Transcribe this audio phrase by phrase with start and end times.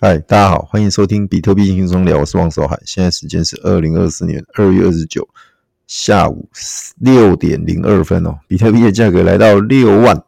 [0.00, 2.80] 嗨，大家好，欢迎收听比特币轻松聊，我是王守海。
[2.86, 5.28] 现在时间是二零二四年二月二十九
[5.88, 6.48] 下午
[6.98, 8.38] 六点零二分哦。
[8.46, 10.22] 比特币的价格来到六万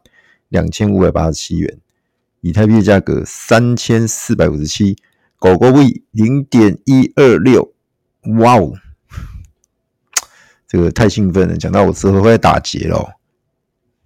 [0.49, 1.79] 两千五百八十七元，
[2.41, 4.97] 以太币的价格三千四百五十七，
[5.39, 7.73] 狗狗币零点一二六，
[8.39, 8.73] 哇哦，
[10.67, 11.55] 这个太兴奋了！
[11.55, 13.17] 讲到我之后会打结了，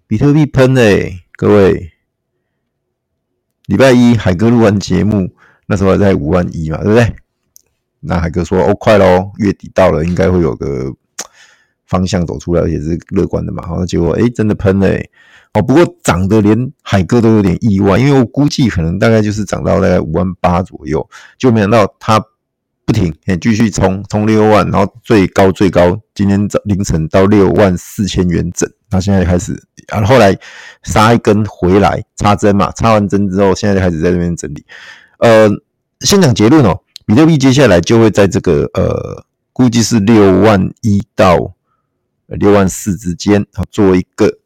[0.06, 1.92] 比特币喷嘞，各位，
[3.66, 5.35] 礼拜一海哥录完节目。
[5.68, 7.16] 那时候在五万一嘛，对不对？
[8.08, 10.94] 那海哥说：“哦，快喽，月底到了，应该会有个
[11.88, 15.04] 方向走出来，而且是乐观的嘛。”然后结果，哎，真的喷了，哎，
[15.54, 21.10] 哦，不过涨得连海哥都有点意外，因为我估计可能大概就是涨到大概五万八左右，
[21.40, 22.24] 就没想到它
[22.86, 30.38] 不停，哎，继续冲，冲六万，然后最高最高，今天早凌晨到六万四千元整，那现在开始，然后后来
[30.84, 34.64] 杀一根回来，插针嘛，插完针之后，现在就开始在这边整理。
[35.20, 35.50] 呃，
[36.02, 41.56] 先讲结论哦，比特币接下来就会在这个呃，估计是六万一到
[42.28, 44.40] 六万四之间，好，做一个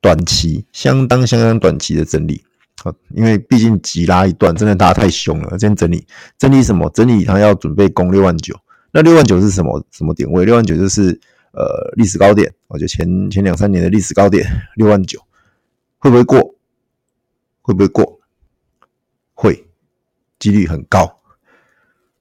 [0.00, 2.44] 短期相当相当短期的整理，
[2.84, 6.06] 啊，因为毕竟急拉一段，真的拉太凶了，先整理
[6.38, 6.88] 整理什么？
[6.90, 8.54] 整理它要准备攻六万九，
[8.92, 10.44] 那六万九是什么什么点位？
[10.44, 11.18] 六万九就是
[11.52, 14.46] 呃历史高点，我就前前两三年的历史高点，
[14.76, 15.20] 六万九
[15.98, 16.54] 会不会过？
[17.62, 18.20] 会不会过？
[19.34, 19.65] 会，
[20.38, 21.20] 几率很高。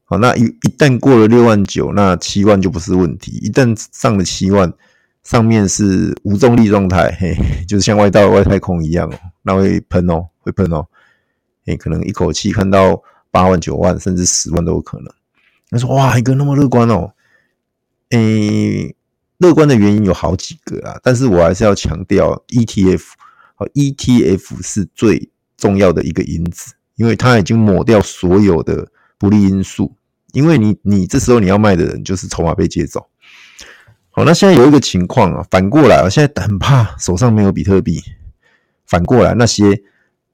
[0.05, 3.31] 好，那一一旦过了六万九，那七万就不是问题。
[3.43, 4.71] 一旦上了七万，
[5.23, 7.35] 上面是无重力状态，嘿，
[7.67, 10.85] 就是像外到外太空一样哦，那会喷哦，会喷哦，
[11.65, 15.11] 诶，可能一口气看到八万、九万，甚至十万都有可能。
[15.71, 17.11] 他说：“哇，一个那么乐观哦。”
[18.11, 18.95] 诶，
[19.39, 23.01] 乐观的原因有好几个啊，但是我还是要强调，ETF，
[23.55, 26.75] 好，ETF 是最重要的一个因子。
[26.95, 29.95] 因为它已经抹掉所有的不利因素，
[30.33, 33.07] 因为你你这时候你要卖的人就是筹码被借走。
[34.11, 38.01] 好，那现在有一个情况啊，反过来啊，现在很怕手上没有比特币，
[38.85, 39.81] 反过来那些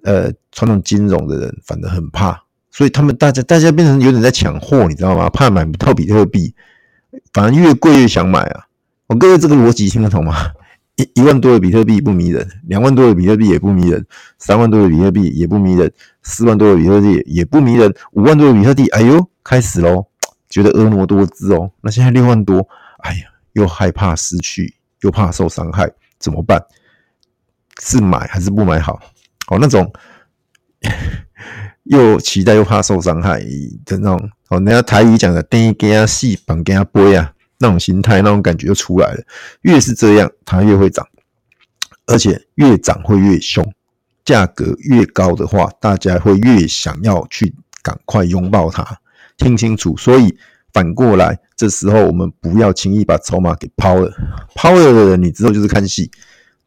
[0.03, 5.29] 呃传统金融的人反而很怕，所以他们大家大家变成有点在抢货，你知道吗？
[5.29, 6.53] 怕买不到比特币，
[7.33, 8.65] 反而越贵越想买啊。
[9.07, 10.51] 我各位这个逻辑听得懂吗？
[11.01, 14.05] 一一万多的比特币不迷人，两万多的比特币也不迷人，
[14.37, 15.91] 三万多的比特币也不迷人，
[16.21, 20.05] 四万多的比特币也不迷人，五万多的比特币，哎呦，开始喽，
[20.49, 21.71] 觉得婀娜多姿哦。
[21.81, 22.67] 那现在六万多，
[22.99, 23.21] 哎呀，
[23.53, 26.63] 又害怕失去，又怕受伤害，怎么办？
[27.81, 28.99] 是买还是不买好？
[29.47, 29.91] 哦，那种
[31.85, 33.39] 又期待又怕受伤害
[33.85, 37.33] 的那种，哦，人家台语讲的“钉给他细，绑给他背啊”。
[37.61, 39.23] 那种心态，那种感觉就出来了。
[39.61, 41.07] 越是这样，它越会涨，
[42.07, 43.63] 而且越涨会越凶。
[44.23, 48.85] 价格越高的话，大家会越想要去赶快拥抱它。
[49.35, 50.37] 听清楚，所以
[50.71, 54.13] 反过来，这时候我们不要轻易把筹码给抛了。
[54.53, 56.09] 抛了的人，你之后就是看戏，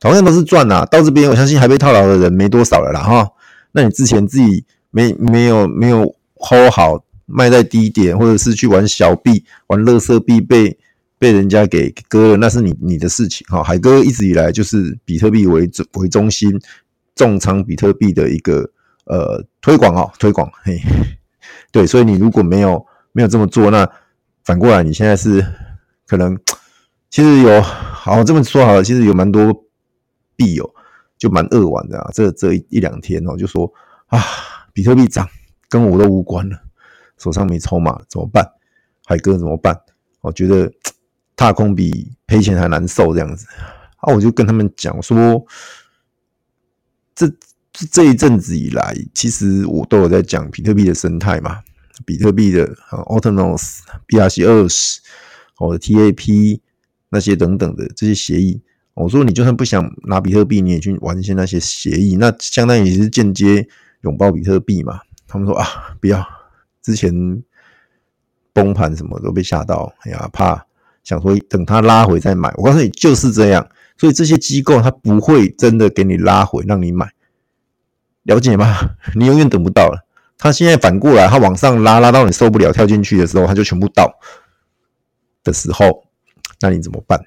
[0.00, 0.84] 同样都是赚啊。
[0.86, 3.30] 到这边，我相信还被套牢的人没多少了啦哈。
[3.70, 10.76] 那你之前自己没没有没有 hold 好，卖在低点，或者是去玩小币、玩乐色币被。
[11.24, 13.62] 被人家给割了，那是你你的事情哈。
[13.62, 16.52] 海哥一直以来就是比特币为中为中心，
[17.14, 18.70] 重仓比特币的一个
[19.06, 20.78] 呃推广啊，推广嘿，
[21.72, 23.90] 对，所以你如果没有没有这么做，那
[24.44, 25.42] 反过来你现在是
[26.06, 26.38] 可能
[27.08, 29.50] 其实有好这么说好了，其实有蛮多
[30.36, 30.74] 币友
[31.16, 32.10] 就蛮扼腕的啊。
[32.12, 33.72] 这这一一两天哦，就说
[34.08, 34.20] 啊，
[34.74, 35.26] 比特币涨
[35.70, 36.58] 跟我都无关了，
[37.16, 38.46] 手上没筹码怎么办？
[39.06, 39.74] 海哥怎么办？
[40.20, 40.70] 我觉得。
[41.36, 43.46] 踏空比赔钱还难受，这样子
[43.96, 45.44] 啊，我就跟他们讲说，
[47.14, 47.30] 这
[47.72, 51.60] 这一阵子以来，其实我都有在讲比特币的生态嘛，
[52.04, 55.00] 比特币的 a u t o n o m o u s BRC 二十、
[55.58, 56.60] 我的 TAP
[57.08, 58.62] 那些等等的这些协议，
[58.94, 63.66] 我说你就算不想拿比特币，你也去玩一些那些协议，那相当于是间接
[64.02, 65.00] 拥抱比特币嘛。
[65.26, 66.24] 他们说啊，不要，
[66.82, 67.12] 之前
[68.52, 70.64] 崩盘什么都被吓到，哎呀，怕。
[71.04, 77.10] 想说等它拉回再买，我告诉你就是这样，所以这些机构它不会真的给你拉回让你买，
[78.22, 78.96] 了解吗？
[79.14, 80.04] 你永远等不到了。
[80.38, 84.10] 它现在反过来，它往上拉，拉到你受不了跳进去的时候，它就全部倒
[85.44, 86.04] 的时候，
[86.60, 87.20] 那你怎么办？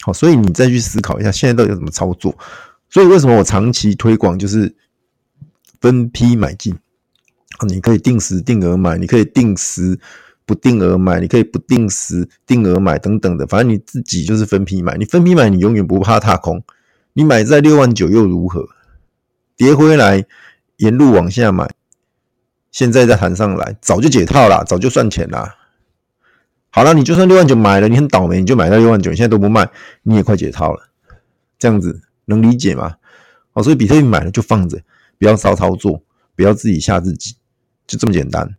[0.00, 2.36] 好，所以你再去思考一下，现在到底怎么操作？
[2.88, 4.74] 所以为什么我长期推广就是
[5.80, 6.74] 分批买进？
[7.68, 10.00] 你可以定时定额买，你可以定时。
[10.50, 14.96] 不定额买，你可以不定时定额买等等的，反正你自己就是分批买。
[14.96, 16.60] 你分批买，你永远不怕踏空。
[17.12, 18.68] 你买在六万九又如何？
[19.56, 20.26] 跌回来
[20.78, 21.70] 沿路往下买，
[22.72, 25.54] 现在再弹上来，早就解套了，早就算钱了。
[26.70, 29.70] 好了，你就算六万九买了，你很倒霉，你就买到六万九，现在都不卖，
[30.02, 30.90] 你也快解套了。
[31.60, 32.96] 这样子能理解吗？
[33.52, 34.80] 好，所以比特币买了就放着，
[35.16, 36.02] 不要骚操作，
[36.34, 37.36] 不要自己吓自己，
[37.86, 38.56] 就这么简单。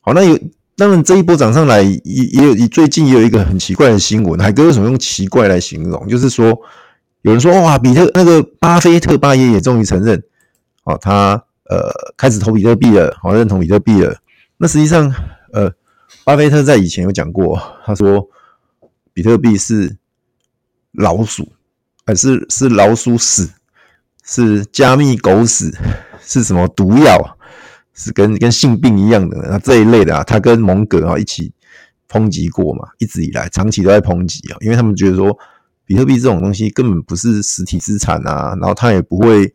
[0.00, 0.38] 好，那有
[0.76, 6.08] 当然这一波涨上来也也有，最近也有一个很奇怪的新闻，海哥为什么用奇怪来形容？
[6.08, 6.48] 就是说
[7.22, 10.22] 有人说哇，比特那个巴菲特巴爷爷终于承认，
[10.84, 14.16] 哦，他呃开始投比特币了，好，认同比特币了。
[14.56, 15.14] 那实际上
[15.52, 15.72] 呃。
[16.22, 18.26] 巴菲特在以前有讲过，他说
[19.12, 19.94] 比特币是
[20.92, 21.52] 老鼠，
[22.06, 23.50] 还是是老鼠屎，
[24.24, 25.76] 是加密狗屎，
[26.22, 27.33] 是什么毒药啊？
[27.94, 31.52] 是跟跟性病一样的那这一类的啊，他跟蒙格啊一起
[32.08, 35.36] 抨击过嘛，一直以来长期都在抨击啊，因为他们觉得说
[35.86, 39.54] 比特币这种东西根本不是实体资产啊，然后他也不会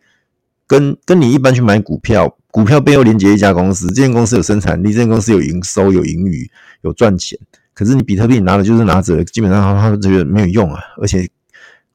[0.66, 2.36] 跟跟你一般去买股票。
[2.52, 6.50] 股票背后连接一家公司，这间公司有生产力，这间公司有营收、有盈余、
[6.82, 7.38] 有赚钱。
[7.76, 10.82] 可是你比特币拿的就是拿着，基本上他们觉得没有用啊。
[11.00, 11.30] 而且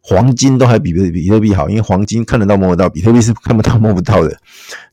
[0.06, 4.36] 黄金都还比比特币好，因为黄金看得到摸得到，比特币是看不到摸不到的。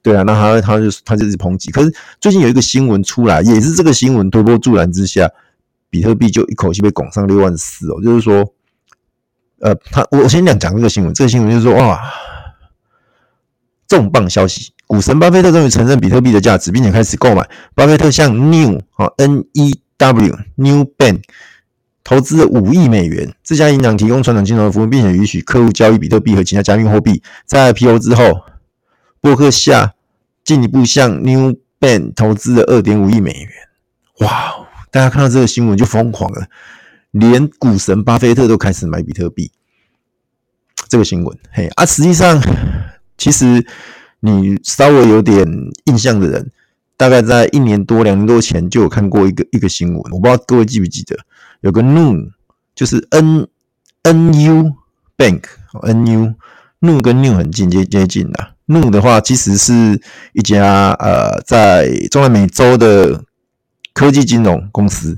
[0.02, 1.70] 对啊，那他他就他就是抨击。
[1.70, 5.30] 可是最近有一个新闻出来，也是这个新闻推波助澜之下，
[5.90, 8.02] 比特币就一口气被拱上六万四哦。
[8.02, 8.54] 就是说，
[9.60, 12.02] 呃，他我先讲讲这个新闻，这个新闻就是说哇。
[13.88, 14.72] 重磅消息！
[14.88, 17.46] 股神巴菲特终于承认比特币的价值，并且开始购买。
[17.76, 21.24] 巴菲特向 New 啊 N E W New Bank
[22.04, 23.34] 投资了五亿美元。
[23.44, 27.22] 这家银行提供传统金融的服务，并且允许客户交易比特币和其他加密货币。
[27.46, 28.42] 在 IPO 之后，
[29.20, 29.94] 伯克夏
[30.44, 33.50] 进一步向 New Bank 投资了二点五亿美元。
[34.20, 34.68] 哇！
[34.92, 36.48] 大家看到这个新闻就疯狂了，
[37.12, 39.50] 连股神巴菲特都开始买比特币。
[40.90, 42.42] 这个新闻，嘿啊，实际上。
[43.18, 43.64] 其实
[44.20, 45.48] 你稍微有点
[45.86, 46.52] 印象的人，
[46.98, 51.16] 大概在一年多、两年多前就有看过一个一个新闻，我不知道各位记不记得，
[51.62, 52.32] 有个 Nu，
[52.76, 53.48] 就是 N
[54.04, 54.74] N U
[55.18, 56.34] Bank，N U
[56.82, 58.56] Nu 跟 New 很近接接近的。
[58.66, 60.02] New 的话，其实是
[60.34, 63.24] 一家呃在中南美洲的
[63.94, 65.18] 科技金融公司。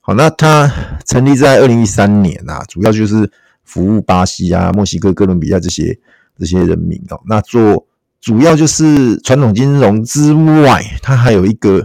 [0.00, 0.70] 好，那它
[1.04, 3.30] 成立在二零一三年啊，主要就是
[3.64, 5.98] 服务巴西啊、墨西哥、哥伦比亚这些。
[6.38, 7.86] 这些人民哦，那做
[8.20, 11.78] 主要就是传统金融之外，它还有一个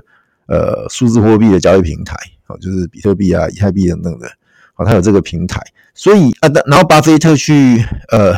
[0.45, 2.13] 呃数字货币的交易平台
[2.59, 4.27] 就是比特币啊、以太币等等的
[4.73, 5.61] 啊，它有这个平台，
[5.93, 8.33] 所以啊，然后巴菲特去呃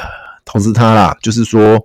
[0.46, 1.80] 投资它啦，就是说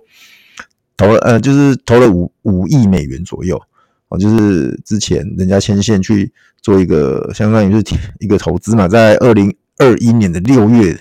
[0.97, 3.61] 投了呃就是投了五五亿美元左右
[4.09, 6.31] 哦，就是之前人家牵线去
[6.61, 10.99] 做一个相当于是一个投资嘛，在二零二一年的六月。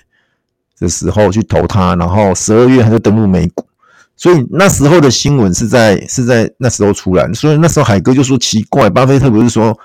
[0.80, 3.66] 的时候去投它，然后十二月他就登陆美股，
[4.14, 9.76] 所以那时候的新闻是在是在那时候出来，所以那时候海哥就说奇怪，巴菲特不是说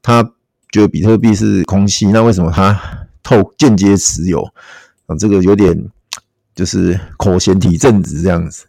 [0.00, 0.22] 他
[0.72, 2.76] 觉得比特币是空气，那为什么他
[3.22, 4.42] 透间接持有
[5.06, 5.14] 啊？
[5.16, 5.78] 这个有点
[6.56, 8.64] 就是口嫌体正直这样子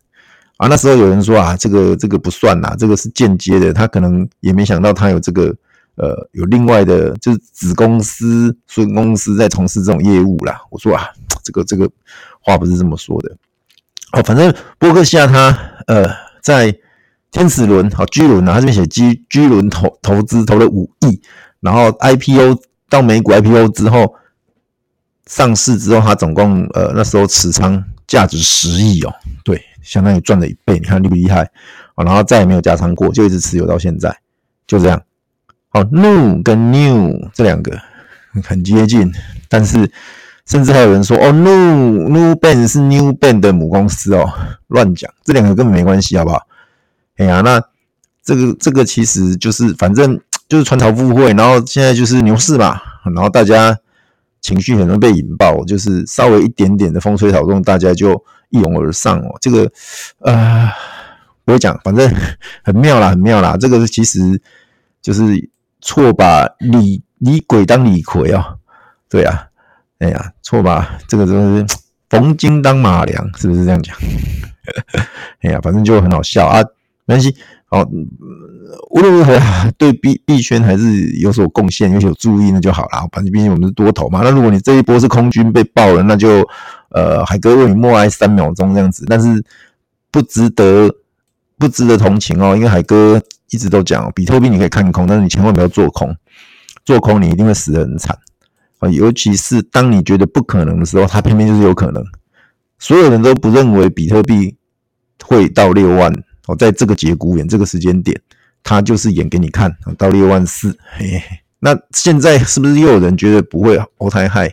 [0.57, 0.67] 啊。
[0.67, 5.55] 那时候有人说啊，这个这个不算呐，这个是间接的，他可能也没想到他有这个。
[5.95, 10.59] 呃，有另外的，就是子公司、孙公司在从事这种业务啦。
[10.71, 11.07] 我说啊，
[11.43, 11.87] 这个这个
[12.39, 13.37] 话不是这么说的。
[14.13, 15.55] 哦，反正波克夏他
[15.85, 16.03] 呃
[16.41, 16.75] 在
[17.29, 21.21] 天使轮好 G 轮啊，他这边写 G G 轮投投资投了五亿，
[21.63, 24.13] 然后 IPO 到美股 IPO 之后
[25.25, 29.13] 上市之后，他总共呃那时候持仓价值十亿哦，
[29.45, 31.49] 对，相当于赚了一倍，你看厉不厉害
[31.95, 32.03] 啊？
[32.03, 34.15] 然后再也没有加仓过，就一直持有到现在，
[34.67, 35.01] 就这样。
[35.71, 37.75] 哦，New 跟 New 这两个
[38.43, 39.11] 很接近，
[39.49, 39.89] 但是
[40.45, 44.31] 甚至还有人说，哦，New New Bank 是 New Bank 的母公司哦，
[44.67, 46.45] 乱讲，这两个根本没关系，好不好？
[47.17, 47.59] 哎呀，那
[48.23, 52.81] 这个这个其实就是反正就是传炒附会，然后现在就是牛市嘛，
[53.15, 53.77] 然后大家
[54.41, 58.13] 情绪很容易被引爆，就是稍微一点点的风吹草动，大家就
[58.49, 59.37] 一拥而上哦。
[59.41, 59.71] 这个
[60.19, 60.69] 呃，
[61.45, 62.13] 不会讲，反正
[62.63, 64.41] 很妙啦，很妙啦，这个其实
[65.01, 65.49] 就是。
[65.85, 68.55] 错把李李鬼当李逵啊，
[69.09, 69.47] 对啊，
[69.99, 71.77] 哎呀，错把这个真的是
[72.09, 73.93] 冯金当马良，是不是这样讲？
[75.43, 76.63] 哎呀，反正就很好笑啊，
[77.03, 77.35] 没关系，
[77.65, 77.83] 好，
[78.91, 79.39] 无论如何
[79.77, 83.07] 对币币圈还是有所贡献，有所注意那就好了。
[83.11, 86.47] 反正毕竟我们是多头嘛，那如果你这一波是空军被爆了，那就
[86.89, 89.43] 呃海哥为你默哀三秒钟这样子，但是
[90.11, 90.93] 不值得
[91.57, 93.21] 不值得同情哦，因为海哥。
[93.49, 96.15] 一直都讲，比特币你可以看空，但是你千万不要做空，
[96.83, 98.17] 做空你一定会死得很惨
[98.79, 98.89] 啊！
[98.89, 102.03] 尤其是当你觉得不可能的时候，它偏偏就是有可能。
[102.79, 104.55] 所有人都不认为比特币
[105.23, 106.11] 会到六万
[106.47, 108.19] 哦，在这个节骨眼、这个时间点，
[108.63, 111.21] 他就是演给你看，到六万四，嘿，
[111.59, 114.51] 那现在是不是又有人觉得不会 all time high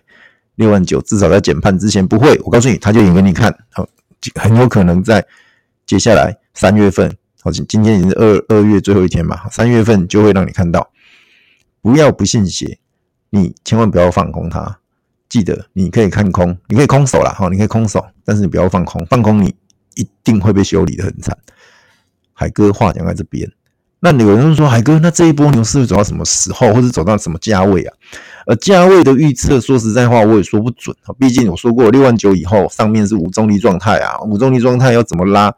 [0.56, 1.00] 六万九？
[1.02, 2.38] 至少在减半之前不会。
[2.44, 3.88] 我告诉你，他就演给你看，好，
[4.34, 5.24] 很有可能在
[5.86, 10.90] 接下来三月份，好，今天已经是二二月最后一天嘛，三月份就会让你看到。
[11.80, 12.78] 不要不信邪，
[13.30, 14.78] 你千万不要放空它。
[15.28, 19.54] 记得你可以看空，你可以空手啦，哈，你可以空手，但是你不要放空，放空你
[19.94, 21.36] 一定会被修理的很惨。
[22.32, 23.50] 海哥话讲在这边。
[24.02, 27.94] 那有人说海哥，那这一波牛市会走到什么时候，或者走到什么价位啊？
[28.46, 31.12] 呃，价位的预测，说实在话，我也说不准啊。
[31.18, 35.54] 毕竟我说过，六万九以后，上面是无重力状态啊，无重力状态要怎么拉，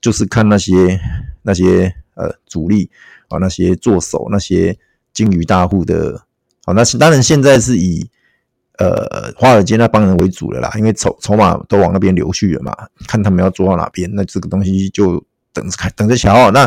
[0.00, 0.98] 就是看那些
[1.42, 2.90] 那些呃主力
[3.28, 4.74] 啊，那些做手，那些
[5.12, 6.22] 鲸鱼大户的。
[6.64, 8.08] 好，那当然现在是以
[8.78, 12.74] 呃华尔街那帮人为主了啦，因为筹筹码都往那边流去了嘛，
[13.06, 15.22] 看他们要做到哪边，那这个东西就
[15.52, 16.50] 等着看，等着瞧。
[16.50, 16.62] 那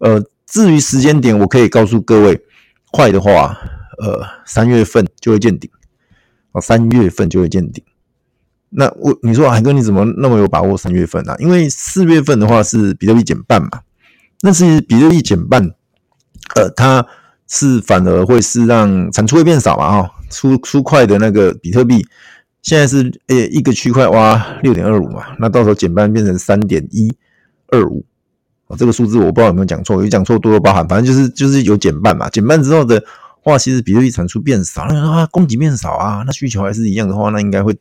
[0.00, 0.22] 呃。
[0.46, 2.40] 至于时间点，我可以告诉各位，
[2.92, 3.58] 快的话，
[3.98, 5.70] 呃，三月份就会见顶，
[6.52, 7.82] 哦，三月份就会见顶。
[8.76, 11.32] 那我你说海哥你怎么那么有把握三月份呢？
[11.32, 11.36] 啊？
[11.38, 13.82] 因为四月份的话是比特币减半嘛，
[14.42, 15.62] 那是比特币减半，
[16.56, 17.06] 呃，它
[17.48, 22.06] 是反而会是让产出会变少嘛，哈，出出块的那个比特币
[22.62, 27.16] 现在是诶一个区块挖六点二五嘛，那到时候减半变成三点一
[27.68, 28.04] 二五。
[28.76, 32.28] 这个数字我不知道有没有讲错，有讲错多多包涵，反正就是就是有减半嘛。
[32.30, 33.02] 减半之后的
[33.40, 37.76] 话，其实比特币产出变少，那啊供给变少啊，那需求还是一样的话，那应该会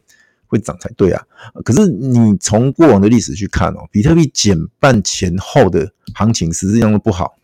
[0.48, 1.24] 会涨才对啊。
[1.64, 7.36] 可是你从过往的历史去看哦，比特币减半前后的行情实际上都不好，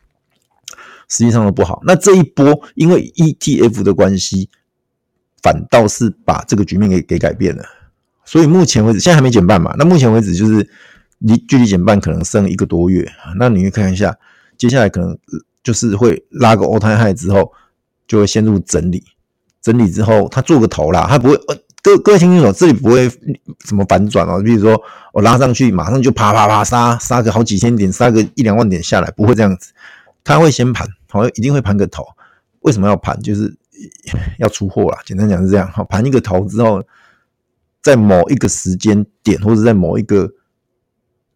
[1.08, 1.82] 实际上都不好。
[1.86, 4.50] 那这一波因为 ETF 的关系，
[5.42, 7.64] 反倒是把这个局面给给改变了。
[8.26, 9.74] 所以目前为止，现在还没减半嘛？
[9.78, 10.70] 那目前为止就是。
[11.20, 14.18] 离距离减半可能剩一个多月，那你去看一下，
[14.58, 15.18] 接下来可能
[15.62, 17.52] 就是会拉个 all time high 之后，
[18.08, 19.04] 就会陷入整理，
[19.62, 23.10] 整理之后它做个头啦，它不会呃，各各位听清楚，这里不会
[23.68, 29.74] 怎么反转哦，比如说我拉上去，马上就啪啪啪杀杀个好几千点，杀个一两万点下来，不会这样子，
[30.24, 32.06] 它会先盘，好像一定会盘个头，
[32.62, 33.22] 为什么要盘？
[33.22, 33.54] 就是
[34.38, 36.82] 要出货啦，简单讲是这样，好，盘一个头之后，
[37.82, 40.32] 在某一个时间点或者在某一个。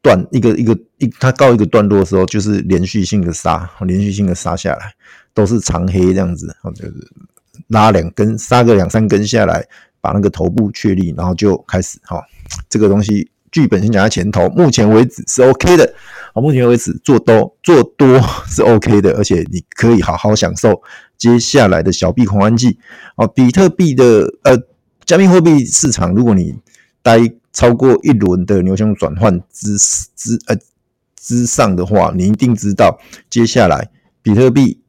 [0.03, 4.93] 断一个一个一，它告一个段落的时候，就是连续性的杀，连续性的杀下来，
[5.33, 6.93] 都是长黑这样子，就是
[7.69, 9.65] 拉两根，杀个两三根下来，
[10.01, 12.21] 把那个头部确立，然后就开始哈，
[12.67, 15.93] 这个东西剧本先讲在前头，目前为止是 OK 的，
[16.33, 20.81] 好，目前为止做多做多 是 OK 的，而且你可以好好享受
[21.17, 22.77] 接下来的小币狂欢季，
[23.15, 24.59] 哦，比特币的呃
[25.05, 26.53] 加密货币市场，如果你
[27.01, 27.33] 待。
[27.53, 29.77] 超过一轮的牛熊转换之
[30.15, 30.57] 之呃
[31.15, 33.89] 之上的话，你一定知道接下来
[34.23, 34.81] 比特币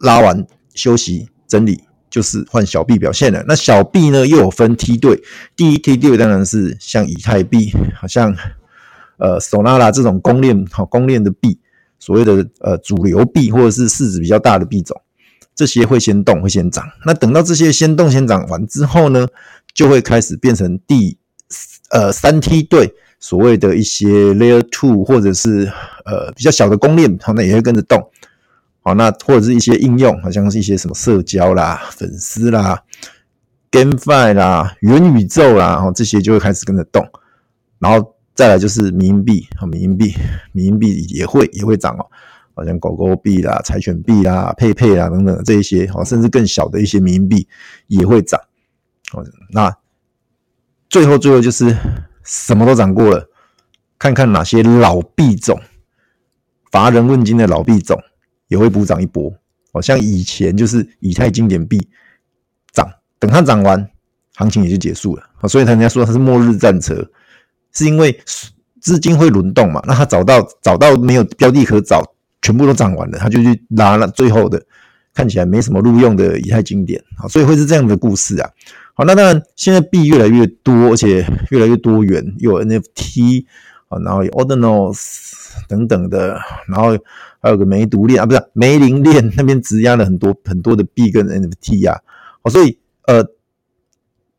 [0.00, 3.44] 拉完休息整理，就是换小币表现了。
[3.46, 5.22] 那小币呢又有分梯队，
[5.54, 8.34] 第一梯队当然是像以太币，好像
[9.18, 11.60] 呃 Solana 这种公链好公链的币，
[11.98, 14.98] 所谓的呃主流币或者是市值比较大的币种，
[15.54, 16.84] 这些会先动会先涨。
[17.04, 19.28] 那等到这些先动先涨完之后呢，
[19.74, 21.18] 就会开始变成第。
[21.90, 25.70] 呃，三梯队所谓的一些 Layer Two 或者是
[26.04, 28.10] 呃比较小的公链，好，那也会跟着动，
[28.82, 32.82] 好，那或者是一些应用，好像是一些什么社交啦、粉丝啦、
[33.70, 37.08] GameFi 啦、元宇宙啦，哦，这些就会开始跟着动，
[37.78, 40.12] 然后再来就是民币，好，迷因币，
[40.50, 42.04] 民币也会也会涨哦，
[42.54, 47.46] 好像狗狗币啦、柴犬币啦、佩佩啦等等这一些，好，甚至更小的一些民币
[47.86, 48.40] 也会涨，
[49.12, 49.72] 好，那。
[50.88, 51.76] 最后，最后就是
[52.24, 53.28] 什么都涨过了，
[53.98, 55.60] 看看哪些老币种，
[56.70, 58.00] 乏人问津的老币种
[58.48, 59.32] 也会补涨一波。
[59.72, 61.86] 好像以前就是以太经典币
[62.72, 62.88] 涨，
[63.18, 63.90] 等它涨完，
[64.36, 65.22] 行情也就结束了。
[65.48, 67.06] 所以人家说它是末日战车，
[67.72, 68.18] 是因为
[68.80, 69.82] 资金会轮动嘛。
[69.86, 72.02] 那他找到找到没有标的可找，
[72.40, 74.64] 全部都涨完了，他就去拉了最后的
[75.16, 77.02] 看起来没什么路用的以太经典。
[77.16, 78.50] 好，所以会是这样的故事啊。
[78.92, 83.46] 好，那当然，现在币越来越多，而且越来越多元，有 NFT
[83.88, 85.00] 啊，然后有 Ordinals
[85.68, 86.96] 等等的，然后
[87.40, 91.98] 还有个梅毒链啊，不是梅林链那边质押了很多很多的币跟 NFT 啊，
[92.42, 93.24] 好，所以呃，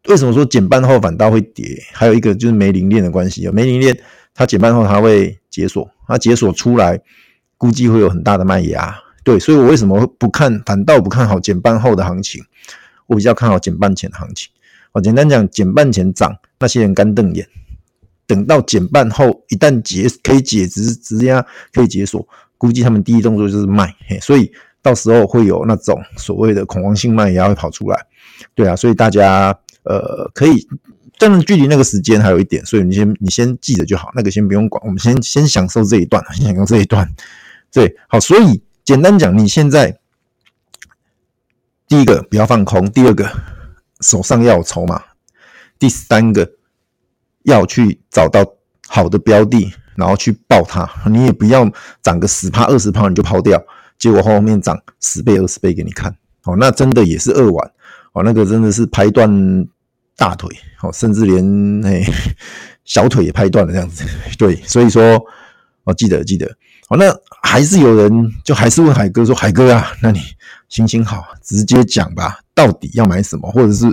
[0.07, 1.65] 为什么说减半后反倒会跌？
[1.91, 3.97] 还有一个就是梅林链的关系啊，梅林链
[4.33, 6.99] 它减半后它会解锁，它解锁出来
[7.57, 8.95] 估计会有很大的卖压，
[9.27, 12.41] 对，所以我为什么不看，反倒不看好减半后的行情？
[13.07, 14.49] 我比较看好减半前的行情。
[14.93, 17.45] 我，简单讲，减半前涨，那些人干瞪眼；
[18.25, 22.25] 等到减半后，一旦解可以解质质押，可以解锁，
[22.57, 24.49] 估计他们第一动作就是卖，嘿，所以
[24.81, 28.05] 到时候会有那种所谓的恐慌性卖压会跑出来，
[28.55, 29.53] 对啊，所以大家
[29.83, 30.65] 呃可以，
[31.19, 37.05] 但是距离那个时间还有一点，所以你先你先记着就好，那个先不用管，我们先先享受这一段，先享受这一段，
[37.73, 39.99] 对，好，所以简单讲，你现在
[41.89, 43.29] 第一个不要放空，第二个
[43.99, 45.03] 手上要有筹码，
[45.77, 46.53] 第三个
[47.43, 48.45] 要去找到
[48.87, 49.73] 好的标的。
[49.97, 51.67] 然后去抱它，你也不要
[52.03, 53.59] 涨个十趴二十趴你就抛掉，
[53.97, 57.71] 结果后面涨十倍二十倍给你看，哦，那真的也是扼腕，
[58.13, 59.67] 哦，那个真的是拍断
[60.15, 61.43] 大腿，哦，甚至连
[61.81, 62.05] 诶
[62.85, 64.05] 小腿也拍断了这样子，
[64.37, 65.19] 对，所以说
[65.85, 66.55] 哦，记得记得，
[66.87, 67.05] 哦，那
[67.41, 68.11] 还是有人
[68.43, 70.19] 就还是问海哥说，海哥啊，那你
[70.69, 73.85] 心情好，直接讲吧，到底要买什么，或者是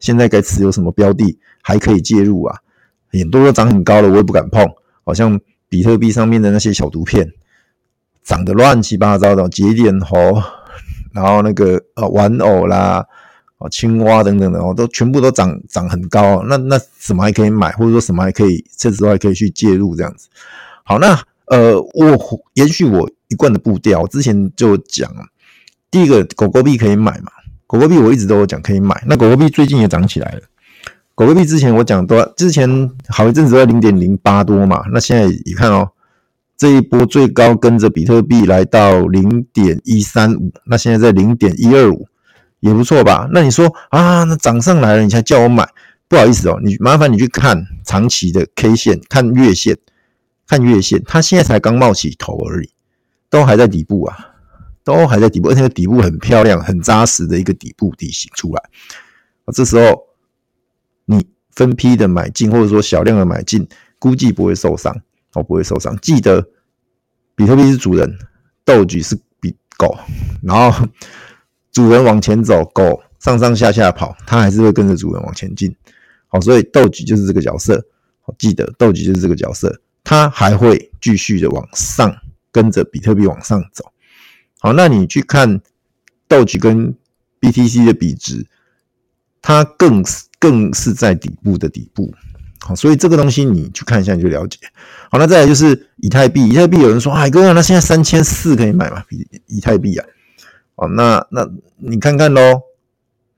[0.00, 2.58] 现在该持有什么标的还可以介入啊？
[3.12, 4.66] 很多都涨很高了，我也不敢碰。
[5.04, 5.38] 好像
[5.68, 7.32] 比特币上面的那些小图片，
[8.24, 10.42] 长得乱七八糟的节点猴，
[11.12, 13.06] 然后那个呃玩偶啦，
[13.70, 16.42] 青蛙等等的哦，都全部都涨涨很高。
[16.48, 20.28] 那那什么还可以买，或者说什么还可以，这时候还可以去介入这样子。
[20.82, 22.18] 好，那呃我
[22.54, 25.10] 延续我一贯的步调，之前就讲，
[25.90, 27.30] 第一个狗狗币可以买嘛，
[27.66, 30.40] 狗狗币我一直都有讲可以买，那狗狗币最近也涨起来了。
[31.14, 35.90] 狗狗币之前我讲多，之前好一阵子在零点零八多嘛，那现在你看哦，
[36.56, 42.08] 这一波最高跟着比特币来到零点一三五，那现在在零点一二五，
[42.58, 43.28] 也不错吧？
[43.32, 45.68] 那你说啊，那涨上来了，你才叫我买，
[46.08, 49.78] 不好意思哦，你麻烦你去看长期的 K 线，看月线，
[50.46, 52.70] 看月线，它现在才刚冒起头而已，
[53.28, 54.16] 都还在底部啊，
[54.82, 58.62] 都还在底部，而且底部很漂亮、很扎实的一个底部底型出来，
[59.52, 60.02] 这时候。
[61.06, 64.90] 你分批的买进，或者说小量的买进，估计不会受伤，
[65.34, 65.94] 哦，不会受伤。
[65.98, 66.42] 记得，
[67.36, 68.10] 比特币是主人，
[68.64, 69.94] 斗局是比狗，
[70.42, 70.88] 然后
[71.70, 75.76] 主人往前走，狗上上下下跑，它还是会跟着主人往前进。
[76.28, 77.86] 好，所以斗局就是这个角色。
[78.22, 82.14] 好，记得斗局就是这个角色，它还会继续的往上，
[82.52, 83.90] 跟着比特币往上走。
[84.60, 85.60] 好，那你去看
[86.28, 86.94] 斗局跟
[87.40, 88.46] BTC 的比值，
[89.42, 90.26] 它更是。
[90.44, 92.12] 更是在底部的底部，
[92.60, 94.58] 好，所以这个东西你去看一下你就了解。
[95.10, 99.02] 好，那再来就是以太币，以太币有人说，海哥，那现在三千四可以买吗？
[99.08, 100.04] 以以太币啊，
[100.74, 102.60] 哦，那那你看看喽，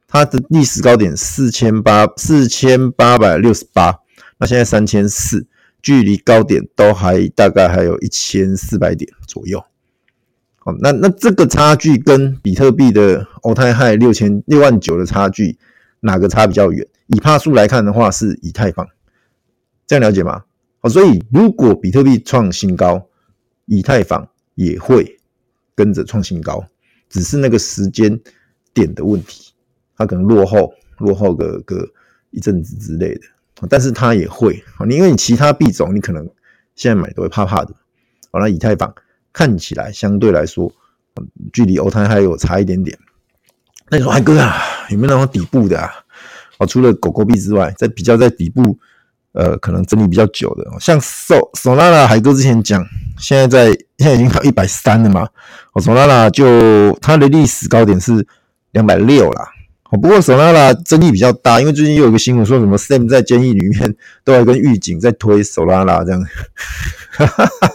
[0.09, 4.01] 它的历史高点四千八四千八百六十八，
[4.39, 5.47] 那现在三千四，
[5.83, 9.65] 距离高点都还大概还有一千四百点左右。
[10.65, 15.57] 哦，那那这个差距跟比特币的 All Time High 六千六万九的差距，
[16.01, 16.87] 哪个差比较远？
[17.07, 18.85] 以帕数来看的话，是以太坊，
[19.87, 20.43] 这样了解吗？
[20.81, 23.09] 哦，所以如果比特币创新高，
[23.67, 25.21] 以太坊也会
[25.77, 26.67] 跟着创新高，
[27.09, 28.19] 只是那个时间
[28.75, 29.53] 点的问题，
[29.97, 31.89] 它可能落后，落后个个
[32.33, 33.21] 一阵子之类的，
[33.71, 36.29] 但是它也会，你因为你其他币种你可能
[36.75, 37.75] 现在买都会怕怕的，
[38.31, 38.95] 好，那以太坊
[39.33, 40.71] 看起来相对来说，
[41.53, 42.99] 距离欧泰还有差一点点，
[43.89, 44.57] 那你说海哥啊，
[44.91, 45.91] 有没有那种底部的啊？
[46.59, 48.79] 哦，除了狗狗币之外，在比较在底部，
[49.33, 52.87] 呃，可能整理比较久的，像索索拉拉海哥之前讲，
[53.19, 55.29] 现在在现在已经到一百三了嘛。
[55.73, 58.27] 哦，索拉拉就它的历史高点是
[58.73, 59.49] 两百六啦。
[59.97, 66.23] 不过索拉拉争议比较大，因为最近又有个新闻说什么 Sam 在监狱里面都要跟狱警在推索拉拉这样，
[67.11, 67.71] 哈哈哈。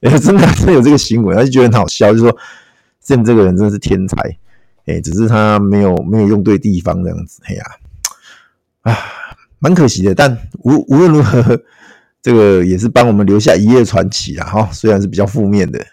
[0.00, 2.36] 哎，真的真有这个新闻，他就觉得很好笑，就说
[3.04, 4.16] Sam 这个人真的是天才，
[4.86, 7.64] 哎，只是他没有没有用对地方这样子，哎呀。
[8.82, 8.96] 啊，
[9.58, 11.60] 蛮可惜的，但无无论如何，
[12.22, 14.46] 这个也是帮我们留下一页传奇啊！
[14.46, 15.84] 哈，虽然是比较负面的。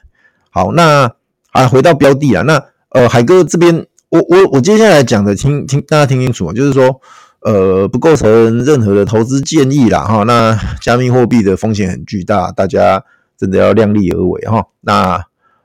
[0.51, 1.11] 好，那
[1.51, 7.01] 啊，回到标的啊，那呃，海哥这边，我我我接下来讲的，听听大家听清楚啊，就是说，
[7.41, 10.23] 呃，不构成任何的投资建议啦，哈。
[10.23, 13.03] 那加密货币的风险很巨大，大家
[13.37, 14.65] 真的要量力而为哈。
[14.81, 15.21] 那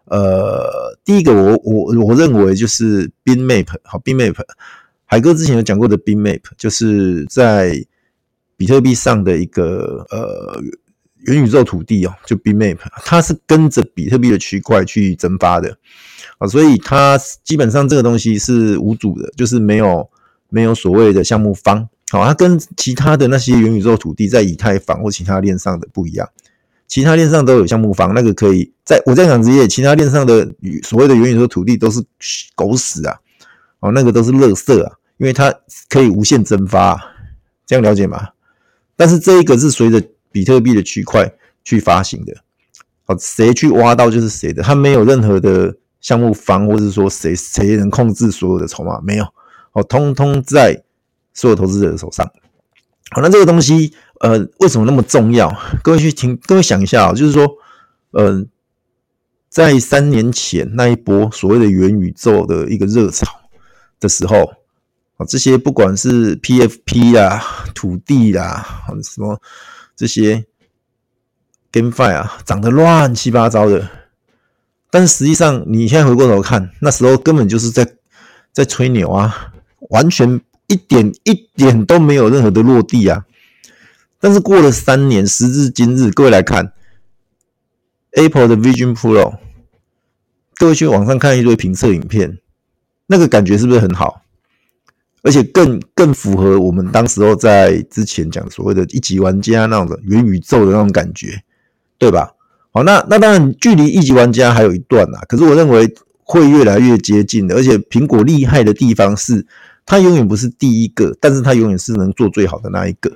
[0.06, 4.34] 呃，第一个我我我认为就是 Bin Map 好 Bin Map，。
[5.06, 7.84] 海哥之前有讲过的 Bin Map，就是在
[8.56, 10.60] 比特币上的一个呃
[11.26, 15.76] 元宇宙土地哦，就 B Map，它是跟着比特币的区块去增发的
[16.38, 20.08] 啊，所以它基本上这个东西是无主的，就是没有
[20.48, 26.28] 没有所谓的项目方，好，它跟其他的那些元宇宙土地在以太坊或其他链上的不一样，
[26.86, 30.48] 其他链上都有项目方，那个可以在我在讲职业，其他链上的
[30.82, 32.02] 所谓的元宇宙土地都是
[32.54, 33.16] 狗屎啊，
[33.80, 34.92] 哦，那个都是垃圾啊。
[35.18, 35.54] 因为它
[35.90, 36.98] 可以无限增发，
[37.66, 38.30] 这样了解吗？
[38.96, 41.32] 但是这一个是随着比特币的区块
[41.64, 42.34] 去发行的，
[43.04, 49.24] 好，谁去挖到就是谁的，他没有任何的项目方，或者说谁谁能控制所有的筹码，没有，
[49.72, 50.82] 哦，通通在
[51.34, 52.24] 所有投资者的手上。
[53.10, 55.52] 好，那这个东西，呃，为什么那么重要？
[55.82, 57.48] 各位去听，各位想一下啊，就是说，
[58.12, 58.44] 呃，
[59.48, 63.26] 在三年前那一波所谓的元宇宙的一个热潮
[63.98, 64.44] 的时候。
[64.44, 64.56] 啊
[65.28, 68.66] 这些不管是 PFP 啊、土地啊、
[69.04, 69.38] 什么
[70.00, 70.46] 这些
[71.70, 73.86] GameFi 啊，涨得乱七八糟的。
[74.90, 77.86] 但是实际上，你现在回过头看，那时候根本就是在
[78.50, 79.52] 在吹牛啊，
[79.90, 83.26] 完全一点一点都没有任何的落地啊。
[84.18, 86.72] 但是过了三年，时至今日，各位来看
[88.12, 89.36] Apple 的 Vision Pro，
[90.54, 92.38] 各位去网上看一堆评测影片，
[93.08, 94.22] 那个感觉是不是很好？
[95.22, 101.42] 而且更更符合我们当时候在之前讲所谓的一级玩家那种的元宇宙的那种感觉，
[101.98, 102.30] 对吧？
[102.72, 105.18] 好，那那当然距离一级玩家还有一段呐。
[105.28, 107.54] 可是我认为会越来越接近的。
[107.54, 109.44] 而且苹果厉害的地方是，
[109.84, 113.12] 它永远不是第一个，但是它永远是能做最好的那一个。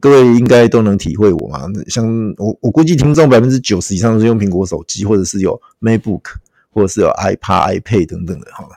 [0.00, 1.60] 各位应该都能体会我嘛。
[1.88, 2.06] 像
[2.38, 6.22] 我我估计听众百分之九十以上都是用苹果手机，或者是有 MacBook，
[6.70, 8.46] 或者是有 iPad、iPad 等等的。
[8.52, 8.76] 好了，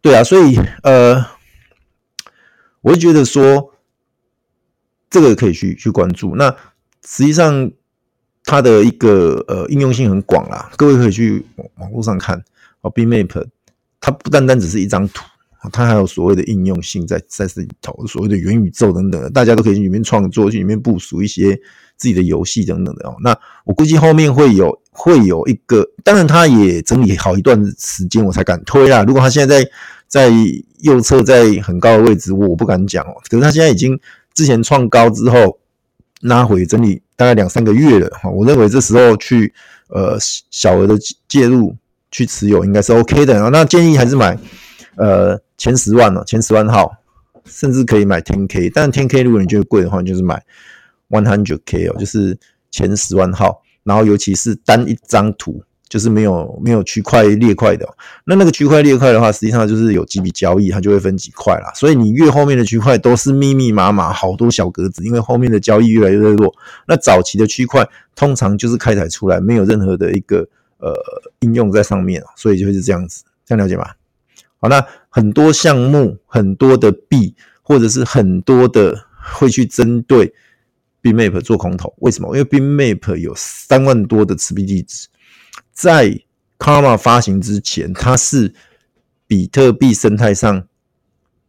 [0.00, 1.35] 对啊，所以呃。
[2.86, 3.74] 我就觉得说，
[5.10, 6.36] 这个可以去去关注。
[6.36, 6.48] 那
[7.04, 7.68] 实际上，
[8.44, 11.44] 它的一个呃应用性很广啦，各位可以去
[11.74, 12.44] 网络上看。
[12.82, 13.44] 哦，BMap，
[13.98, 15.24] 它不单单只是一张图，
[15.72, 21.54] 它还有所谓的应用性在在这里头，所谓的元宇宙等等，大家都可以去里面创作，去里面部署一些
[21.96, 23.16] 自己的游戏等等的哦。
[23.22, 29.02] 那我估计后面会有会有一个，当然它也整理好一段时间，我才敢推啦。
[29.02, 29.70] 如果它现在在
[30.08, 30.30] 在
[30.80, 33.14] 右侧，在很高的位置，我不敢讲哦。
[33.28, 33.98] 可是他现在已经
[34.34, 35.58] 之前创高之后
[36.20, 38.30] 拉回整理大概两三个月了哈。
[38.30, 39.52] 我认为这时候去
[39.88, 40.16] 呃
[40.50, 41.74] 小额的介入
[42.12, 43.50] 去持有应该是 OK 的。
[43.50, 44.38] 那建议还是买
[44.96, 46.92] 呃前十万哦，前十万号，
[47.44, 48.70] 甚至可以买天 K，。
[48.74, 50.42] 但天 K 如果你觉得贵的话，你就是买
[51.08, 52.38] one hundred K 哦，就是
[52.70, 53.62] 前十万号。
[53.84, 55.62] 然后尤其是单一张图。
[55.88, 57.88] 就是没有没有区块裂块的，
[58.24, 61.70] 那那个区块裂块的话，实际上就是有几笔交易，它就会分几块啦。
[61.76, 66.52] 所以你越后面的区块都是密密麻麻，好多小格子，因为后面的交易越来越弱。
[66.88, 70.44] 那早期的区块通常就是开采出来，没有任何的一个
[70.78, 70.92] 呃
[71.38, 73.86] 应用在上面，所以就是这样子，这样了解吗？
[74.58, 78.96] 好，那很多项目、很多的币，或者是很多的
[79.34, 80.32] 会去针对
[81.02, 82.36] BMap 做空头，为什么？
[82.36, 85.08] 因为 BMap 有三万多的持币地址。
[85.72, 86.18] 在
[86.58, 88.54] Karma 发行之前，它是
[89.26, 90.66] 比特币生态上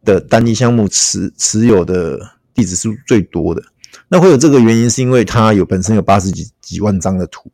[0.04, 2.20] 的单一项目持持有的
[2.54, 3.64] 地址是最多的。
[4.10, 7.50] 那会有这个原因，是因为它有本身有八十几几万张的图，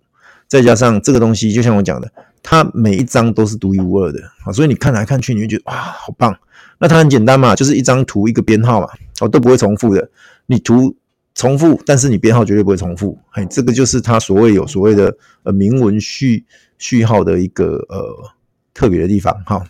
[0.47, 2.11] 再加上这个东西，就像我讲的，
[2.43, 6.37] 它每一张都是独一无二的啊，所以你看来看去，你会觉得哇，好棒。
[6.77, 8.87] 那它很简单嘛，就是一张图一个编号嘛，
[9.21, 10.07] 哦，都不会重复的。
[10.45, 10.95] 你图。
[11.35, 13.17] 重复，但是你编号绝对不会重复。
[13.31, 16.45] 哎，这个就是它所谓有所谓的呃明文序
[16.77, 18.31] 序号的一个呃
[18.71, 19.33] 特别的地方。
[19.43, 19.65] 哈，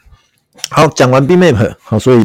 [0.69, 2.17] 好，讲完 BMap 好，所以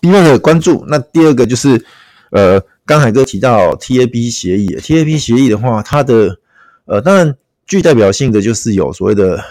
[0.00, 0.84] BMap 关注。
[0.86, 1.84] 那第二个就是
[2.30, 6.38] 呃，刚海哥提到 TAP 协议，TAP 协议的话，它的
[6.84, 9.42] 呃当然具代表性的就是有所谓的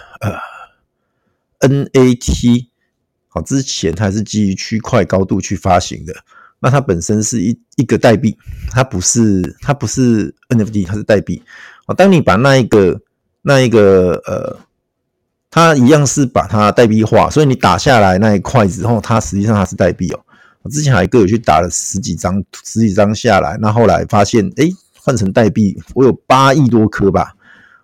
[1.59, 2.67] 呃 NAT，
[3.27, 6.13] 好，之前它是基于区块高度去发行的。
[6.59, 8.37] 那它本身是一一个代币，
[8.71, 11.43] 它不是它不是 NFT，它是代币。
[11.87, 13.01] 哦，当你把那一个
[13.41, 14.57] 那一个呃，
[15.51, 20.19] 它一样是把它代币化，所以你打下来那一块之后，它实际上它是代币哦。
[20.61, 27.35] 我之前还各有去打了十几张十几张下来，那后来发现，诶，换成代币，我有八亿多颗吧。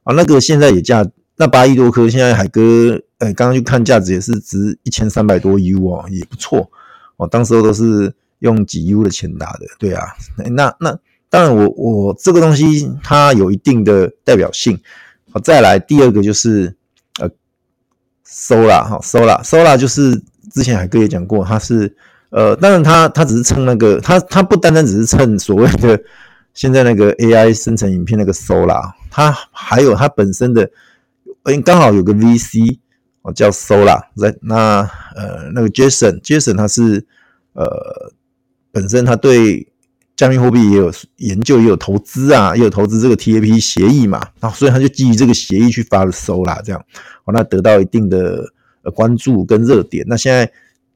[0.10, 1.06] 啊，那个现在也价
[1.38, 6.70] 那八亿多颗，现在海哥呃刚刚去看价值也是值一千三百多 U 哦，也不错
[7.18, 7.28] 哦。
[7.28, 8.14] 当时候都是。
[8.40, 10.98] 用几 U 的钱打的，对啊，那那
[11.30, 14.80] 当然我，我这个东西它有一定的代表性。
[15.34, 16.74] 好，再来第二个就是
[17.20, 17.30] 呃
[18.26, 20.16] ，Sola 哈，Sola Sola 就是
[20.54, 21.94] 之前海哥也讲过，它是
[22.30, 26.02] 呃，当然它它只是蹭那个，它它不单单只是蹭所谓的
[26.60, 30.70] 现在那个 AI 生成影片那个 Sola，它还有它本身的，
[31.44, 32.80] 诶刚好有个 VC
[33.22, 34.82] 哦叫 Sola 在那
[35.16, 37.06] 呃那个 Jason Jason 他是
[37.54, 38.12] 呃。
[38.72, 39.68] 本身他对
[40.16, 46.80] 加密货币也有研究，也有投资啊，也有投资这个 TAP 协议嘛，啊，所以他就基于这个协议去发了 Sola，这样，
[47.26, 48.46] 哦，那得到一定的
[48.84, 50.06] 呃关注跟热点。
[50.08, 50.50] 那现在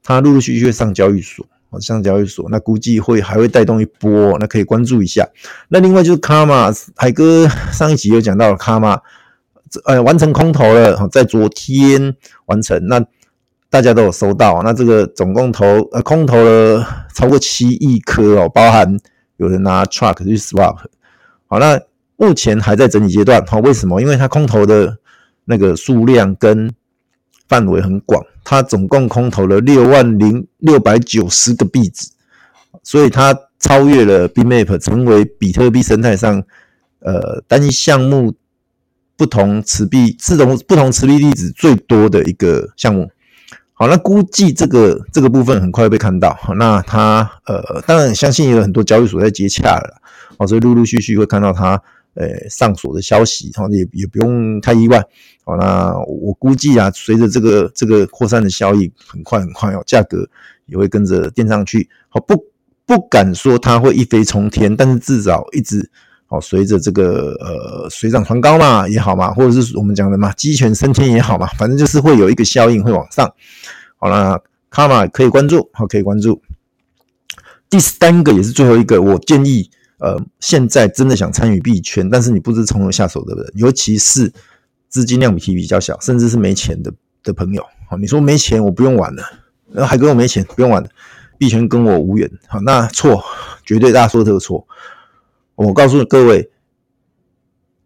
[0.04, 1.44] 他陆陆续续上交易所，
[1.74, 5.28] 哦，上交易所，那估计会还会带动一波，那可以关注一下。
[5.70, 9.00] 那另外就是 Karma，海哥 上一集有讲到了 Karma，
[9.86, 13.04] 呃完成空投了，在昨天完成，那
[13.72, 18.98] 大家都有收到，那这个总共投呃空投了超过七亿颗哦，包含
[19.38, 20.78] 有人拿 truck 去 swap，
[21.48, 21.82] 好，那
[22.16, 24.00] 目前还在整理阶段，好，为什么？
[24.00, 25.00] 因为它空投的
[25.46, 26.72] 那个数量跟
[27.50, 32.10] 范围很广，它总共空投了六万零六百九十个币值，
[32.84, 36.44] 所以它超越了 BMap，成为比特币生态上
[37.00, 38.34] 呃单一项目
[39.16, 43.10] 不同持币、自动不同持币粒子最多的一个项目。
[43.76, 46.38] 好，那估计这个这个部分很快会被看到。
[46.58, 50.02] 那它呃，当然相信也有很多交易所在接洽了，
[50.38, 51.82] 哦，所以陆陆续续会看到它
[52.14, 55.04] 呃上锁的消息，好，也也不用太意外。
[55.44, 60.28] 好，那我估计啊，随着这个这个扩散的效应，很快很快哦，价格
[60.66, 61.90] 也会跟着垫上去。
[62.10, 62.46] 好，不
[62.86, 65.90] 不敢说它会一飞冲天，但是至少一直。
[66.26, 73.32] 好，随着这个呃水涨船高嘛也好嘛，或者是我们讲的嘛鸡犬升天也好嘛，反正就是会有一个效应会往上。
[73.98, 76.42] 好了，卡玛可以关注，好，可以关注。
[77.70, 84.34] 第三个也是最后一个，我建议呃现在真的想参与币圈，但是你不知从何下手对不对，尤其是
[84.94, 87.66] 资金量比比较小，甚至是没钱的的朋友。
[87.90, 89.24] 好，你说没钱我不用玩了，
[89.72, 90.88] 然后还跟我没钱不用玩了，
[91.40, 92.30] 币圈跟我无缘。
[92.48, 93.24] 好，那错，
[93.66, 94.68] 绝对大家说的这个错。
[95.56, 96.52] 我告诉各位，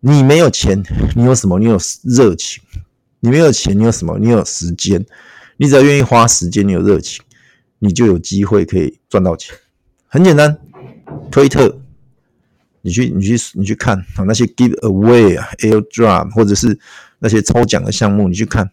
[0.01, 0.83] 你没有钱，
[1.15, 1.57] 你有什么？
[1.59, 2.61] 你有热情。
[3.21, 4.19] 你没有钱，你有什么？
[4.19, 5.05] 你有时间。
[5.55, 7.23] 你只要愿意花时间，你有热情，
[7.79, 9.55] 你就有机会可以赚到钱。
[10.07, 10.57] 很简单，
[11.31, 11.79] 推特，
[12.88, 16.80] 你去，你去，你去看啊，那些 giveaway 啊，airdrop 或者是
[17.19, 18.69] 那些抽奖的项目，你去看，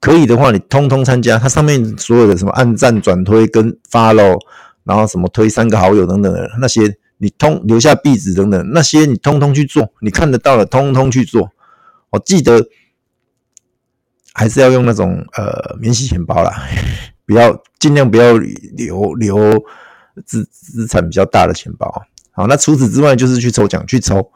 [0.00, 1.38] 可以的话，你通通参加。
[1.38, 4.38] 它上面所有的什么按赞、转推跟 follow，
[4.84, 6.98] 然后什么推三个好友等等的那些。
[7.20, 11.50] 你通留下壁纸等等那些，你通通去做，你看得到的通通去做。
[12.10, 12.68] 我记得
[14.34, 16.68] 还是要用那种呃免洗钱包啦，
[17.26, 19.64] 不要尽量不要留留
[20.24, 22.02] 资资产比较大的钱包。
[22.38, 24.30] 好，那除此之外就是去抽奖，去抽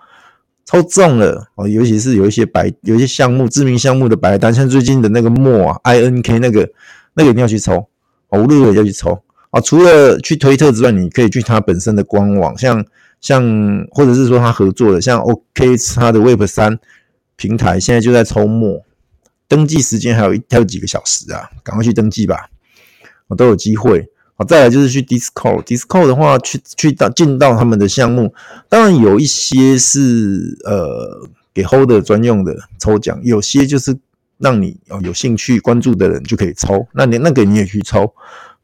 [0.65, 6.69] 抽中了哦，尤其是有一些白有一些项目知名项目的白单，像最近的那个墨啊，INK 那个
[7.15, 7.87] 那个一定要去抽，
[8.31, 9.23] 无论如何要去抽。
[9.51, 12.85] 啊，除了去推特之外，你可以去它本身的官网，像
[13.21, 13.41] 像
[13.93, 16.77] 或者是说它合作的，像 OK 它的 Web 三
[17.37, 18.83] 平台现在就在抽墨，
[19.47, 22.49] 登记时间还有一还有几个小时啊，赶快去登记吧，
[23.29, 24.09] 我都有机会。
[24.45, 28.33] 再来就是去 Discord，Discord 的话去去到进到他们的项目，
[28.69, 33.97] 当然有一些是呃给 Holder 专用的抽奖，有些就是
[34.39, 38.13] 让你哦有兴趣关注的人就可以抽，那你那个你也去抽。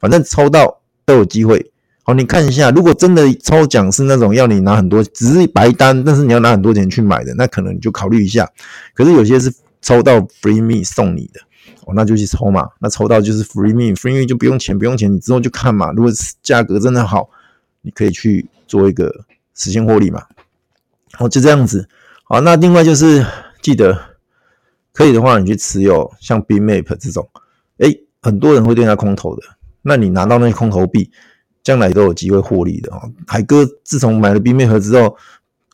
[0.01, 1.73] 反正抽到都有机会，
[2.05, 8.49] 好，你看一下，如果真的抽奖是那种要你拿很多，只是白单，但是你要拿很多钱去买的，那可能你就考虑一下。
[8.95, 11.41] 可是有些是抽到 free me 送你的，
[11.85, 12.69] 哦，那就去抽嘛。
[12.81, 15.93] 那抽到就是 free me，free me 就不用钱，不用钱，你之后就看嘛。
[15.93, 17.29] 如果价格真的好，
[17.83, 20.25] 你可以去做一个实现获利嘛。
[21.13, 21.89] 好，就这样子。
[22.25, 23.25] 好，那另外就是
[23.63, 23.99] 记得
[24.93, 27.29] 可以的话，你去持有像 BMap 这种，
[27.79, 29.43] 诶，很多人会对它空投的。
[29.83, 31.11] 那你拿到那些空投币，
[31.63, 33.11] 将来都有机会获利的哦。
[33.27, 35.17] 海哥自从买了 BMap 之后，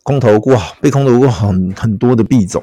[0.05, 2.63] 空投过，被空投过很很多的币种。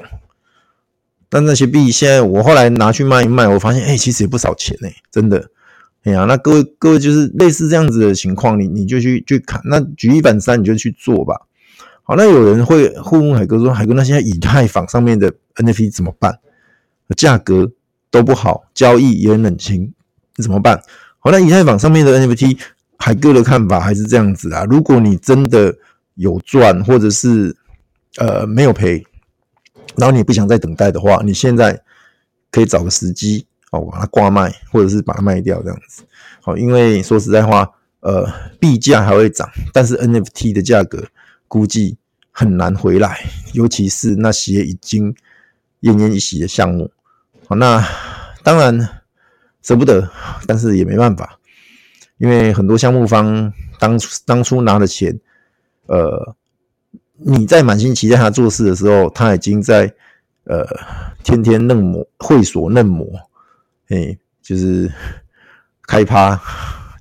[1.34, 5.48] 但那些币现在我后来拿去卖一卖，我发现哎、其实也不少钱哎、真的。
[6.02, 11.40] 哎呀，那各位各位就是类似这样子的情况，你你就去去看，那举一反三，你就去做吧。
[12.02, 16.38] 好，那有人会会问海哥说，海哥那现在以太坊上面的 NFT 怎么办？
[17.16, 17.72] 价格
[18.10, 19.90] 都不好，交易也很冷清，
[20.36, 20.82] 怎么办？
[21.18, 22.58] 好，那以太坊上面的 NFT，
[22.98, 24.66] 海哥的看法还是这样子啊。
[24.68, 25.74] 如果你真的
[26.16, 27.56] 有赚，或者是
[28.18, 29.02] 呃没有赔，
[29.96, 31.80] 然后你不想再等待的话，你现在
[32.50, 36.02] 可以找个时机哦，把它挂卖，或者是把它卖掉这样子。
[36.40, 38.26] 好，因为说实在话，呃，
[38.60, 41.06] 币价还会涨，但是 NFT 的价格
[41.48, 41.96] 估计
[42.30, 45.14] 很难回来，尤其是那些已经
[45.82, 46.90] 奄奄一息的项目。
[47.46, 47.86] 好，那
[48.42, 48.98] 当然。
[49.64, 50.10] 舍不得，
[50.44, 51.38] 但是也没办法，
[52.18, 55.16] 因为很多项目方当初当初拿的钱，
[55.86, 56.34] 呃，
[57.24, 59.92] 你在满心期待他做事的时候，他已经在
[60.44, 60.64] 呃
[61.22, 63.06] 天天嫩模会所嫩模，
[63.88, 64.90] 哎，就是
[65.86, 66.40] 开趴，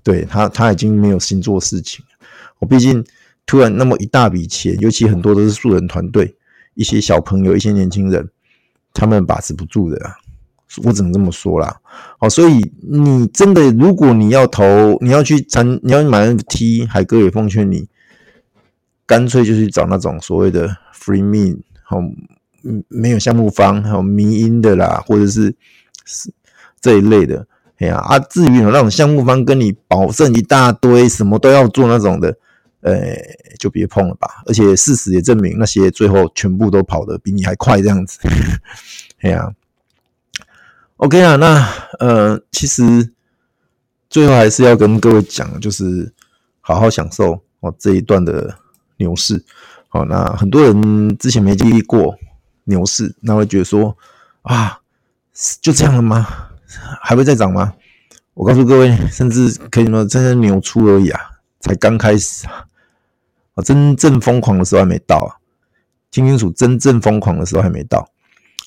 [0.04, 2.04] 对他他已经没有心做事情。
[2.60, 3.04] 我毕竟
[3.46, 6.36] 突然那么一大笔钱，尤其很多都是素人团队，
[6.76, 8.30] 一些小朋友，一些年轻人，
[8.94, 10.00] 他们把持不住的。
[10.86, 11.82] 我只能这么说啦，
[12.18, 17.90] 好，所以你真的，如果你要投，你要去参，你要买 NFT，海哥也奉劝你，
[19.12, 21.98] 干脆就去找那种所谓的 free me，好，
[22.88, 25.54] 没有项目方，还有迷因的啦，或者是
[26.06, 26.32] 是
[26.80, 27.46] 这一类的。
[27.80, 32.34] 哎呀啊，至于那种项目方跟你保证一大堆，什么都要做那种的，
[32.80, 32.96] 呃，
[33.60, 34.30] 就别碰了吧。
[34.46, 38.18] 而且事实也证明，那些最后全部都跑得比你还快，这样子。
[39.20, 39.54] 哎呀
[40.96, 41.68] ，OK 啊，那
[42.00, 43.12] 呃，其实
[44.10, 46.14] 最后还是要跟各位讲，就是
[46.62, 48.56] 好好享受哦这一段的
[49.02, 49.44] 牛市。
[49.90, 52.16] 好，那很多人之前没经历过
[52.66, 53.98] 牛市，那会觉得说
[54.44, 54.80] 啊，
[55.60, 56.26] 就这样了吗？
[57.02, 57.74] 还会再涨吗？
[58.34, 61.20] 我告诉各位，甚至可以说，真正牛初而已啊，
[61.60, 62.66] 才刚开始啊！
[63.56, 65.36] 啊，真正疯狂的时候还没到啊！
[66.10, 68.10] 听清楚，真正疯狂的时候还没到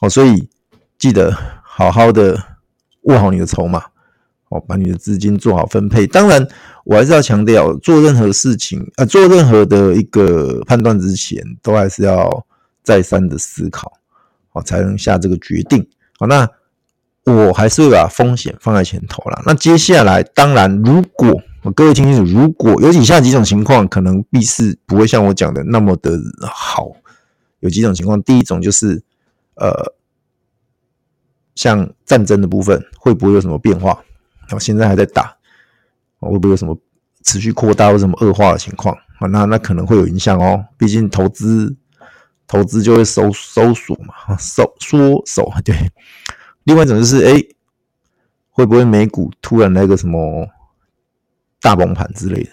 [0.03, 0.51] 哦，所以
[0.99, 2.39] 记得好好的
[3.05, 3.83] 握好你的筹码。
[4.55, 6.07] 哦，把你的资金做好分配。
[6.07, 6.47] 当然，
[6.85, 12.47] 我还是要强调，做任何事情，呃，做任何的一个判断之前，都还是要
[12.85, 13.93] 再三的思考，
[14.53, 15.85] 哦，才能下这个决定。
[16.19, 16.49] 好，那
[17.25, 19.43] 我还是会把风险放在前头啦。
[19.45, 21.43] 那接下来，当然，如果
[21.75, 26.93] 各位听清楚，如果有以下几种情况，可能 B 市不会像我讲的那么的好。
[27.59, 29.03] 有几种情况，第一种就是，
[29.55, 29.95] 呃，
[31.55, 34.05] 像战争的部分，会不会有什么变化？
[34.51, 35.37] 我现在还在打，
[36.19, 36.77] 会不会有什么
[37.23, 39.27] 持续扩大或什么恶化的情况啊？
[39.29, 40.65] 那那可能会有影响哦。
[40.77, 41.75] 毕竟投资
[42.47, 45.75] 投资就会收收缩嘛，收缩手对。
[46.65, 47.43] 另外一种就是，哎，
[48.51, 50.49] 会不会美股突然来个什么
[51.61, 52.51] 大崩盘之类的？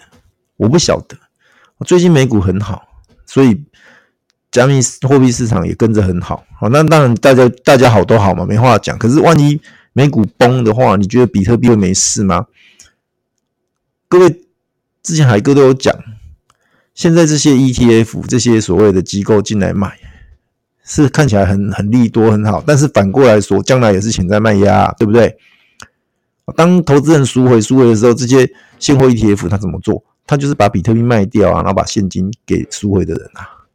[0.56, 1.16] 我不晓得。
[1.86, 2.86] 最近美股很好，
[3.26, 3.64] 所以
[4.50, 6.44] 加密货币市场也跟着很好。
[6.58, 8.96] 好，那当然大家大家好都好嘛，没话讲。
[8.98, 9.60] 可是万一
[9.92, 12.46] 美股崩的话，你觉得比特币会没事吗？
[14.08, 14.42] 各位
[15.02, 15.94] 之前海哥都有讲，
[16.94, 19.98] 现在这些 ETF 这些所谓的机构进来买，
[20.84, 25.36] 是看起来很很利多很好，但是反过来说，将来也是潜在卖压，对不对？
[26.56, 30.04] 当投资人赎回赎回的时候，这些现货 ETF 他怎么做？
[30.26, 33.66] 他就是把比特币卖掉啊，然后把现金给赎回的人啊，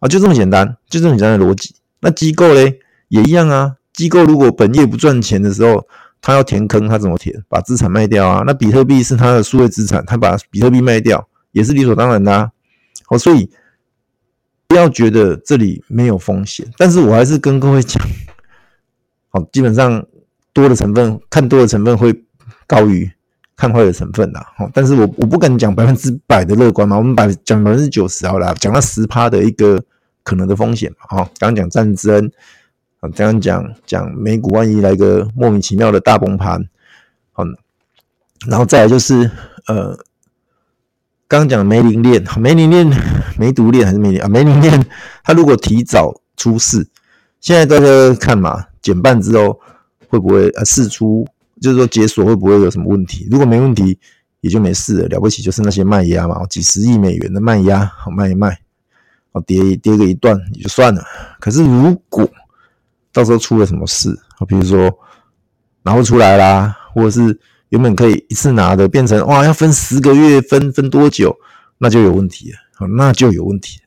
[0.00, 1.74] 啊，就这么简单，就这么简单的逻辑。
[2.00, 3.76] 那机构嘞也一样啊。
[3.94, 5.86] 机构如果本业不赚钱的时候，
[6.20, 7.34] 他要填坑，他怎么填？
[7.48, 8.42] 把资产卖掉啊？
[8.44, 12.50] 那比特币是他的数位资产，他把比特币卖掉也是理所当然的啊。
[13.06, 13.48] 好，所以
[14.66, 18.02] 不要觉得这里没有风险，但是我还是跟各位讲，
[19.30, 20.04] 好，基本上
[20.52, 22.24] 多的成分，看多的成分会
[22.66, 23.08] 高于
[23.54, 24.40] 看坏的成分的。
[24.56, 29.80] 好，但是我我不敢讲百分之百的乐观嘛，我们把讲百分之九十好了，讲到十趴的一个
[30.24, 30.96] 可能的风险嘛。
[31.10, 32.32] 好，刚刚讲战争。
[33.08, 36.64] 这样讲讲美股，万一来个莫名其妙的大崩盘，
[37.32, 37.44] 好，
[38.46, 39.30] 然后再来就是
[39.66, 39.96] 呃，
[41.26, 42.90] 刚刚讲梅林链，梅林链、
[43.38, 44.28] 梅毒链还是梅林啊？
[44.28, 44.84] 梅林链，
[45.22, 46.86] 它如果提早出事，
[47.40, 49.60] 现在大家看嘛，减半之后
[50.08, 51.26] 会不会呃释出？
[51.60, 53.26] 就是说解锁会不会有什么问题？
[53.30, 53.98] 如果没问题，
[54.40, 55.08] 也就没事了。
[55.08, 58.58] 了不起就是那些卖压嘛，几十亿美元的卖压，好卖一卖，
[59.32, 61.02] 好跌跌个一段也就算了。
[61.40, 62.28] 可是如果
[63.14, 64.44] 到时候出了什么事啊？
[64.44, 64.92] 比如说
[65.84, 71.34] 拿不出来啦，或者是原本可以一次拿的，变成哇要分十个月，分分多久，
[71.78, 72.58] 那就有问题了。
[72.98, 73.80] 那就有问题，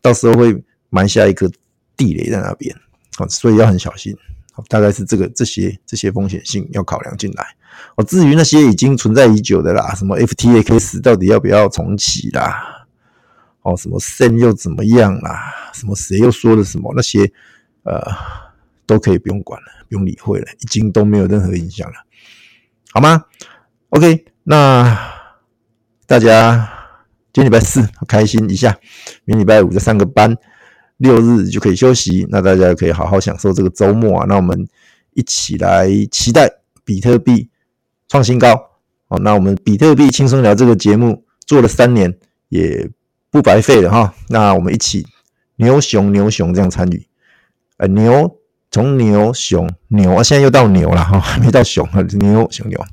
[0.00, 1.48] 到时候会埋下一个
[1.96, 2.74] 地雷在那边。
[3.16, 4.14] 好，所以要很小心。
[4.68, 7.46] 大概是这个这些这些风险性要考量进来。
[7.94, 12.84] 哦，至于那些已经存在已久的啦，什么 FTX 到底要不要重启啦？
[13.62, 15.54] 哦，什么 SEN 又怎么样啦？
[15.72, 16.92] 什么谁又说了什么？
[16.96, 17.32] 那些
[17.84, 18.02] 呃。
[18.86, 21.94] 都可以不用管了，不用理会了，已经都没有任何影响了，
[22.92, 23.24] 好吗
[23.90, 24.98] ？OK，那
[26.06, 26.68] 大家
[27.32, 28.76] 今天礼拜四开心一下，
[29.24, 30.36] 明礼拜五再上个班，
[30.96, 34.26] 六日就可以休息，那大家可以好好享受这个周末啊。
[34.28, 34.68] 那我们
[35.14, 36.50] 一起来期待
[36.84, 37.48] 比特币
[38.08, 38.54] 创新高。
[39.08, 42.14] 好，那我们比特币轻松聊这个节目做了三年，
[42.48, 42.90] 也
[43.30, 44.14] 不白费了哈。
[44.28, 45.06] 那我们一起
[45.56, 47.06] 牛熊牛熊这样参与，
[47.78, 48.38] 呃牛。
[48.72, 52.84] 从牛熊牛啊，现在又到牛了哈，还没到熊啊，牛熊牛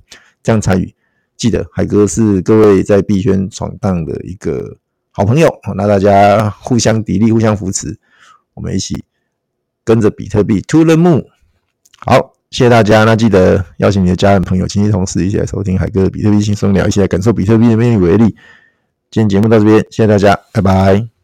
[0.44, 0.94] 这样参与，
[1.38, 4.78] 记得海哥是各位在币圈闯荡的一个
[5.12, 7.98] 好朋友，那大家互相砥砺，互相扶持，
[8.54, 9.02] 我们一起
[9.86, 11.24] 跟着比特币 to the moon。
[12.00, 18.36] 好，谢谢大家，那记得邀请你的家人、朋友、亲戚、同事一起来收听海哥的比特币轻松聊，一起来感受比特币的魅力为例。
[19.12, 21.19] 今天节目到这边，谢谢大家，拜拜。